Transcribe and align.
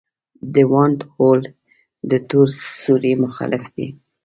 د 0.53 0.55
وائټ 0.71 0.99
هول 1.13 1.41
د 2.09 2.11
تور 2.29 2.47
سوري 2.81 3.13
مخالف 3.23 3.63
دی. 3.75 3.87